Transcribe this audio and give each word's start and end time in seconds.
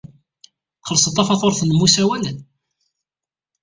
Txellṣed 0.83 1.13
tafatuṛt-nnem 1.15 1.79
n 1.81 1.85
usawal? 1.85 2.25